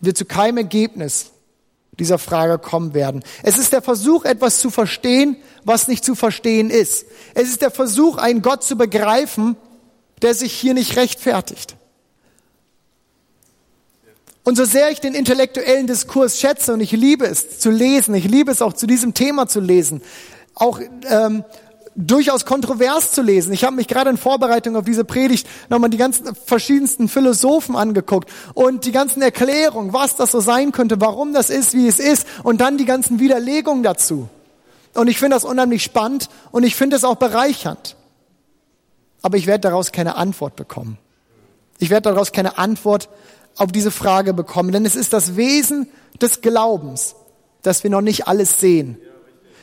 [0.00, 1.30] wir zu keinem Ergebnis
[1.98, 3.22] dieser Frage kommen werden.
[3.42, 7.04] Es ist der Versuch, etwas zu verstehen, was nicht zu verstehen ist.
[7.34, 9.56] Es ist der Versuch, einen Gott zu begreifen,
[10.22, 11.76] der sich hier nicht rechtfertigt.
[14.42, 18.24] Und so sehr ich den intellektuellen Diskurs schätze und ich liebe es zu lesen, ich
[18.24, 20.00] liebe es auch zu diesem Thema zu lesen,
[20.54, 21.44] auch ähm,
[21.94, 23.52] durchaus kontrovers zu lesen.
[23.52, 28.30] Ich habe mich gerade in Vorbereitung auf diese Predigt nochmal die ganzen verschiedensten Philosophen angeguckt
[28.54, 32.26] und die ganzen Erklärungen, was das so sein könnte, warum das ist, wie es ist
[32.42, 34.28] und dann die ganzen Widerlegungen dazu.
[34.94, 37.96] Und ich finde das unheimlich spannend und ich finde es auch bereichernd.
[39.22, 40.98] Aber ich werde daraus keine Antwort bekommen.
[41.78, 43.08] Ich werde daraus keine Antwort
[43.56, 45.88] auf diese Frage bekommen, denn es ist das Wesen
[46.20, 47.14] des Glaubens,
[47.62, 48.98] dass wir noch nicht alles sehen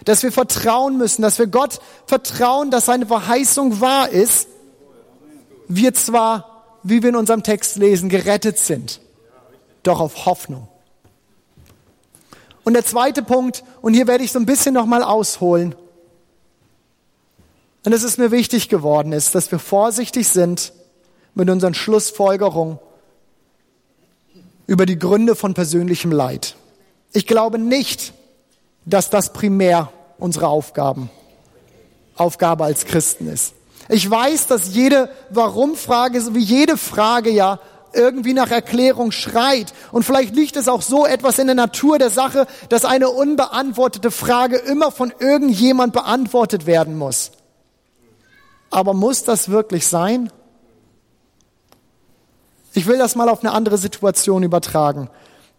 [0.06, 4.48] dass wir vertrauen müssen, dass wir Gott vertrauen, dass seine Verheißung wahr ist.
[5.68, 9.02] Wir zwar, wie wir in unserem Text lesen, gerettet sind,
[9.84, 10.68] doch auf Hoffnung.
[12.64, 15.76] Und der zweite Punkt, und hier werde ich so ein bisschen nochmal ausholen,
[17.88, 20.74] und es ist mir wichtig geworden, ist, dass wir vorsichtig sind
[21.36, 22.80] mit unseren Schlussfolgerungen
[24.66, 26.58] über die Gründe von persönlichem Leid.
[27.14, 28.12] Ich glaube nicht,
[28.84, 31.10] dass das primär unsere Aufgaben,
[32.18, 33.54] Aufgabe als Christen ist.
[33.88, 37.62] Ich weiß, dass jede Warum-Frage, so wie jede Frage ja
[37.94, 39.74] irgendwie nach Erklärung schreit.
[39.94, 44.12] Und vielleicht liegt es auch so etwas in der Natur der Sache, dass eine unbeantwortete
[44.12, 47.32] Frage immer von irgendjemand beantwortet werden muss.
[48.70, 50.32] Aber muss das wirklich sein?
[52.74, 55.10] Ich will das mal auf eine andere Situation übertragen.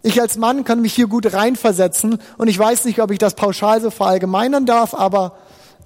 [0.02, 3.34] Ich als Mann kann mich hier gut reinversetzen und ich weiß nicht, ob ich das
[3.34, 5.36] pauschal so verallgemeinern darf, aber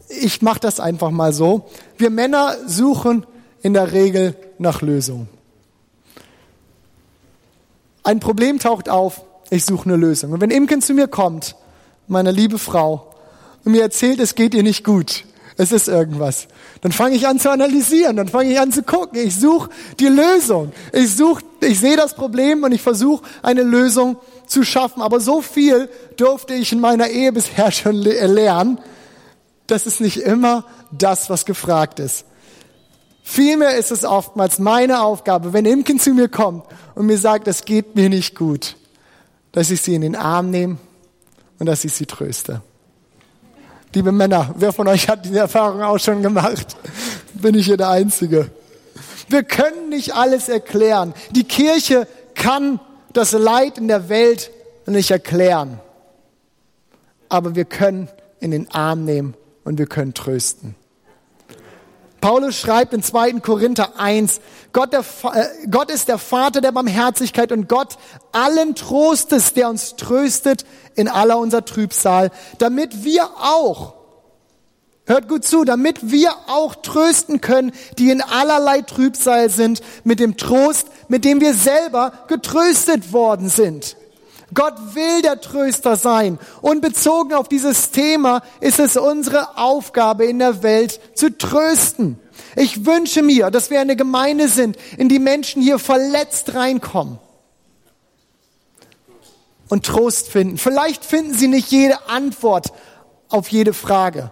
[0.09, 1.69] ich mache das einfach mal so.
[1.97, 3.27] Wir Männer suchen
[3.63, 5.29] in der Regel nach Lösungen.
[8.03, 10.33] Ein Problem taucht auf, ich suche eine Lösung.
[10.33, 11.57] Und wenn Imken zu mir kommt,
[12.09, 13.15] meine liebe Frau,
[13.65, 15.25] und mir erzählt, es geht ihr nicht gut,
[15.57, 16.49] es ist irgendwas.
[16.81, 19.19] Dann fange ich an zu analysieren, dann fange ich an zu gucken.
[19.19, 20.73] Ich suche die Lösung.
[20.93, 25.03] Ich suche, ich sehe das Problem und ich versuche eine Lösung zu schaffen.
[25.03, 28.79] Aber so viel durfte ich in meiner Ehe bisher schon lernen.
[29.67, 32.25] Das ist nicht immer das, was gefragt ist.
[33.23, 37.65] Vielmehr ist es oftmals meine Aufgabe, wenn Imken zu mir kommt und mir sagt, es
[37.65, 38.77] geht mir nicht gut,
[39.53, 40.79] dass ich sie in den Arm nehme
[41.59, 42.63] und dass ich sie tröste.
[43.95, 46.77] Liebe Männer, wer von euch hat diese Erfahrung auch schon gemacht?
[47.35, 48.51] Bin ich hier der Einzige?
[49.29, 51.13] Wir können nicht alles erklären.
[51.33, 52.81] Die Kirche kann
[53.13, 54.51] das Leid in der Welt
[54.87, 55.79] nicht erklären.
[57.29, 58.09] Aber wir können
[58.41, 60.75] in den Arm nehmen und wir können trösten.
[62.23, 63.41] Paulus schreibt in 2.
[63.41, 64.41] Korinther 1,
[64.73, 67.99] Gott, der, äh, Gott ist der Vater der Barmherzigkeit und Gott
[68.31, 73.95] allen Trostes, der uns tröstet in aller unserer Trübsal, damit wir auch,
[75.05, 80.37] hört gut zu, damit wir auch trösten können, die in allerlei Trübsal sind, mit dem
[80.37, 83.97] Trost, mit dem wir selber getröstet worden sind.
[84.55, 86.39] Gott will der Tröster sein.
[86.61, 92.19] Und bezogen auf dieses Thema ist es unsere Aufgabe in der Welt zu trösten.
[92.57, 97.19] Ich wünsche mir, dass wir eine Gemeinde sind, in die Menschen hier verletzt reinkommen
[99.69, 100.59] und Trost finden.
[100.59, 102.73] Vielleicht finden sie nicht jede Antwort
[103.31, 104.31] auf jede Frage.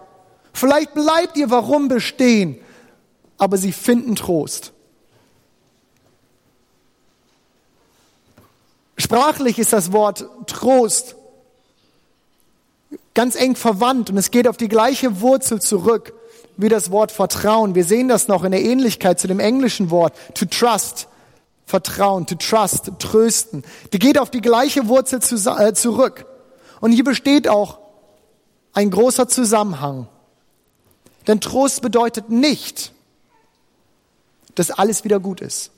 [0.53, 2.59] Vielleicht bleibt ihr Warum bestehen,
[3.37, 4.71] aber sie finden Trost.
[9.01, 11.15] Sprachlich ist das Wort Trost
[13.15, 16.13] ganz eng verwandt und es geht auf die gleiche Wurzel zurück
[16.55, 17.73] wie das Wort Vertrauen.
[17.73, 21.07] Wir sehen das noch in der Ähnlichkeit zu dem englischen Wort to trust,
[21.65, 23.63] Vertrauen, to trust, trösten.
[23.91, 26.27] Die geht auf die gleiche Wurzel zu, äh, zurück.
[26.79, 27.79] Und hier besteht auch
[28.71, 30.07] ein großer Zusammenhang.
[31.25, 32.93] Denn Trost bedeutet nicht,
[34.53, 35.71] dass alles wieder gut ist.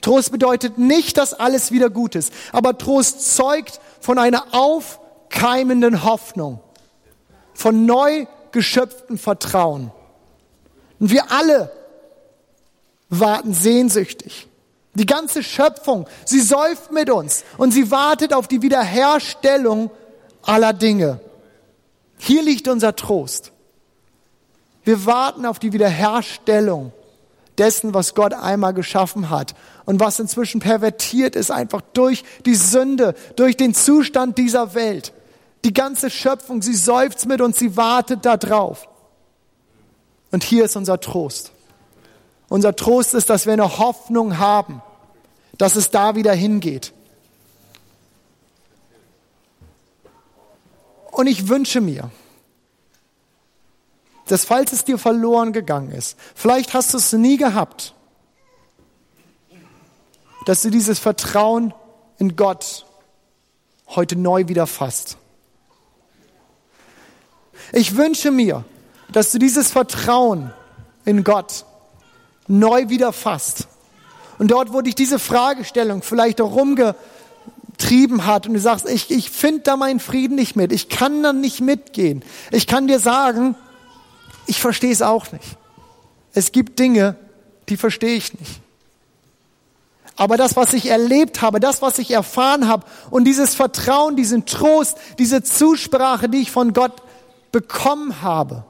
[0.00, 6.60] Trost bedeutet nicht, dass alles wieder gut ist, aber Trost zeugt von einer aufkeimenden Hoffnung,
[7.54, 9.90] von neu geschöpftem Vertrauen.
[11.00, 11.70] Und wir alle
[13.08, 14.48] warten sehnsüchtig.
[14.94, 19.90] Die ganze Schöpfung, sie säuft mit uns und sie wartet auf die Wiederherstellung
[20.42, 21.20] aller Dinge.
[22.18, 23.52] Hier liegt unser Trost.
[24.82, 26.92] Wir warten auf die Wiederherstellung
[27.58, 29.54] dessen, was Gott einmal geschaffen hat
[29.88, 35.14] und was inzwischen pervertiert ist, einfach durch die Sünde, durch den Zustand dieser Welt.
[35.64, 38.86] Die ganze Schöpfung, sie seufzt mit uns, sie wartet da drauf.
[40.30, 41.52] Und hier ist unser Trost.
[42.50, 44.82] Unser Trost ist, dass wir eine Hoffnung haben,
[45.56, 46.92] dass es da wieder hingeht.
[51.12, 52.10] Und ich wünsche mir,
[54.26, 57.94] dass falls es dir verloren gegangen ist, vielleicht hast du es nie gehabt,
[60.48, 61.74] dass du dieses Vertrauen
[62.16, 62.86] in Gott
[63.86, 65.18] heute neu wieder fasst.
[67.70, 68.64] Ich wünsche mir,
[69.12, 70.50] dass du dieses Vertrauen
[71.04, 71.66] in Gott
[72.46, 73.68] neu wieder fasst.
[74.38, 79.28] Und dort, wo dich diese Fragestellung vielleicht auch rumgetrieben hat und du sagst, ich, ich
[79.28, 82.24] finde da meinen Frieden nicht mit, ich kann da nicht mitgehen.
[82.52, 83.54] Ich kann dir sagen,
[84.46, 85.58] ich verstehe es auch nicht.
[86.32, 87.16] Es gibt Dinge,
[87.68, 88.62] die verstehe ich nicht.
[90.18, 94.46] Aber das, was ich erlebt habe, das, was ich erfahren habe und dieses Vertrauen, diesen
[94.46, 96.92] Trost, diese Zusprache, die ich von Gott
[97.52, 98.64] bekommen habe,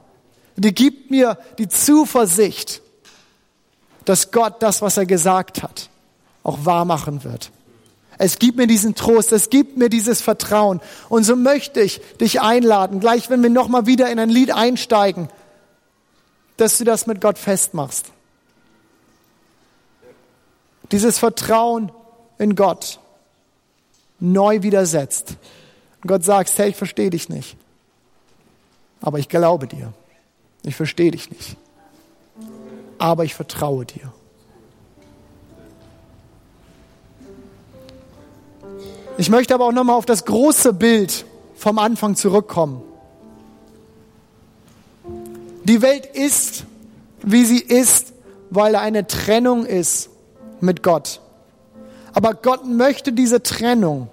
[0.55, 2.83] die gibt mir die Zuversicht,
[4.05, 5.89] dass Gott das, was er gesagt hat,
[6.43, 7.49] auch wahr machen wird.
[8.19, 10.81] Es gibt mir diesen Trost, es gibt mir dieses Vertrauen.
[11.07, 15.29] Und so möchte ich dich einladen, gleich wenn wir nochmal wieder in ein Lied einsteigen,
[16.57, 18.11] dass du das mit Gott festmachst.
[20.91, 21.91] Dieses Vertrauen
[22.37, 22.99] in Gott
[24.19, 25.35] neu widersetzt.
[26.01, 27.57] Und Gott sagt, hey, ich verstehe dich nicht.
[29.01, 29.93] Aber ich glaube dir.
[30.63, 31.57] Ich verstehe dich nicht.
[32.97, 34.11] Aber ich vertraue dir.
[39.17, 41.25] Ich möchte aber auch nochmal auf das große Bild
[41.55, 42.81] vom Anfang zurückkommen.
[45.65, 46.63] Die Welt ist,
[47.21, 48.13] wie sie ist,
[48.49, 50.09] weil eine Trennung ist
[50.61, 51.21] mit Gott.
[52.13, 54.09] Aber Gott möchte diese Trennung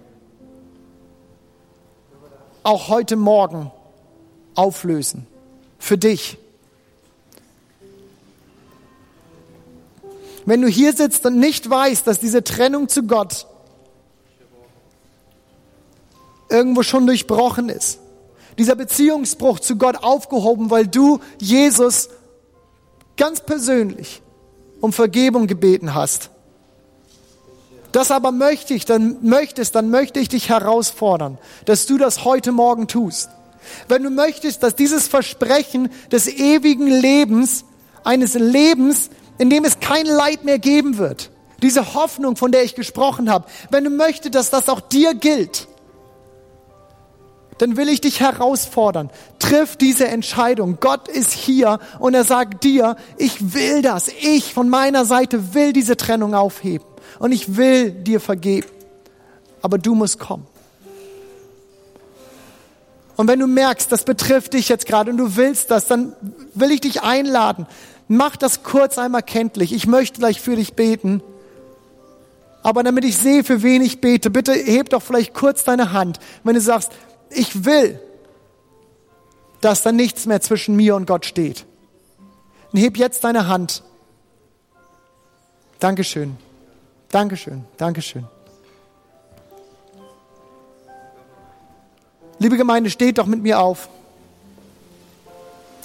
[2.62, 3.70] auch heute Morgen
[4.54, 5.26] auflösen.
[5.78, 6.36] Für dich.
[10.46, 13.46] Wenn du hier sitzt und nicht weißt, dass diese Trennung zu Gott
[16.48, 17.98] irgendwo schon durchbrochen ist,
[18.58, 22.08] dieser Beziehungsbruch zu Gott aufgehoben, weil du Jesus
[23.16, 24.22] ganz persönlich
[24.80, 26.30] um Vergebung gebeten hast.
[27.96, 32.52] Das aber möchte ich, dann möchtest, dann möchte ich dich herausfordern, dass du das heute
[32.52, 33.30] Morgen tust.
[33.88, 37.64] Wenn du möchtest, dass dieses Versprechen des ewigen Lebens,
[38.04, 41.30] eines Lebens, in dem es kein Leid mehr geben wird,
[41.62, 45.66] diese Hoffnung, von der ich gesprochen habe, wenn du möchtest, dass das auch dir gilt,
[47.56, 49.08] dann will ich dich herausfordern.
[49.38, 50.76] Triff diese Entscheidung.
[50.80, 54.08] Gott ist hier und er sagt dir, ich will das.
[54.08, 56.84] Ich von meiner Seite will diese Trennung aufheben
[57.18, 58.68] und ich will dir vergeben.
[59.62, 60.46] Aber du musst kommen.
[63.16, 66.14] Und wenn du merkst, das betrifft dich jetzt gerade und du willst das, dann
[66.54, 67.66] will ich dich einladen.
[68.08, 69.72] Mach das kurz einmal kenntlich.
[69.72, 71.22] Ich möchte gleich für dich beten.
[72.62, 76.20] Aber damit ich sehe, für wen ich bete, bitte heb doch vielleicht kurz deine Hand,
[76.44, 76.92] wenn du sagst,
[77.30, 78.00] ich will,
[79.60, 81.64] dass da nichts mehr zwischen mir und Gott steht.
[82.72, 83.82] Und heb jetzt deine Hand.
[85.78, 86.36] Dankeschön.
[87.10, 87.64] Dankeschön.
[87.76, 88.26] Dankeschön.
[92.38, 93.88] Liebe Gemeinde, steht doch mit mir auf.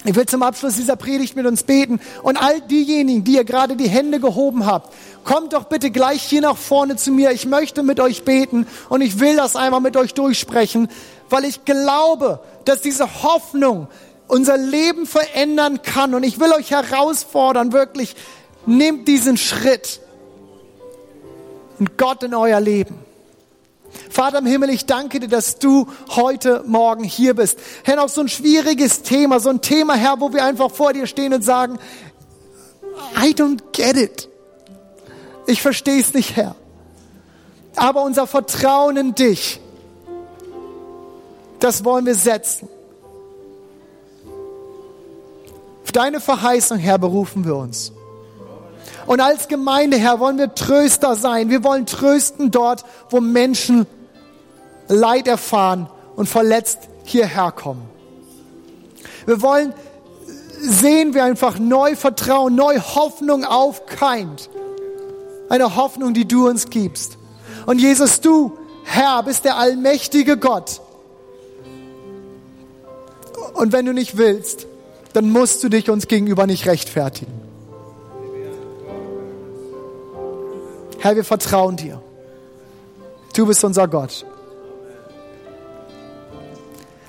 [0.04, 2.00] Ich will zum Abschluss dieser Predigt mit uns beten.
[2.24, 4.92] Und all diejenigen, die ihr gerade die Hände gehoben habt,
[5.24, 7.32] kommt doch bitte gleich hier nach vorne zu mir.
[7.32, 10.90] Ich möchte mit euch beten und ich will das einmal mit euch durchsprechen,
[11.30, 13.88] weil ich glaube, dass diese Hoffnung
[14.28, 16.16] unser Leben verändern kann.
[16.16, 18.16] Und ich will euch herausfordern, wirklich,
[18.66, 20.02] nehmt diesen Schritt
[21.82, 22.94] und Gott in euer Leben.
[24.12, 27.58] Vater im Himmel, ich danke dir, dass du heute Morgen hier bist.
[27.84, 31.08] Herr, noch so ein schwieriges Thema, so ein Thema, Herr, wo wir einfach vor dir
[31.08, 31.80] stehen und sagen,
[33.18, 34.30] I don't get it.
[35.48, 36.56] Ich verstehe es nicht, Herr.
[37.76, 39.60] Aber unser Vertrauen in dich,
[41.58, 42.70] das wollen wir setzen.
[45.84, 47.92] Auf deine Verheißung, Herr, berufen wir uns.
[49.06, 51.50] Und als Gemeinde, Herr, wollen wir Tröster sein.
[51.50, 53.88] Wir wollen trösten dort, wo Menschen
[54.88, 57.84] Leid erfahren und verletzt hierher kommen.
[59.26, 59.74] Wir wollen
[60.62, 64.50] sehen, wie einfach neu Vertrauen, neu Hoffnung aufkeimt.
[65.50, 67.18] Eine Hoffnung, die du uns gibst.
[67.66, 70.82] Und Jesus, du, Herr, bist der allmächtige Gott.
[73.54, 74.68] Und wenn du nicht willst,
[75.14, 77.41] dann musst du dich uns gegenüber nicht rechtfertigen.
[81.02, 81.99] Herr, wir vertrauen dir.
[83.36, 84.24] Du bist unser Gott.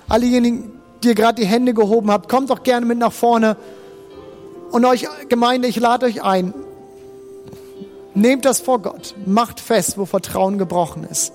[0.09, 3.57] Alle diejenigen, die ihr gerade die Hände gehoben habt, kommt doch gerne mit nach vorne.
[4.70, 6.55] Und euch, Gemeinde, ich lade euch ein.
[8.14, 9.14] Nehmt das vor Gott.
[9.26, 11.34] Macht fest, wo Vertrauen gebrochen ist.